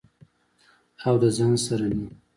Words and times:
او 1.05 1.13
د 1.21 1.23
ځان 1.37 1.53
سره 1.65 1.85
مې 1.97 2.07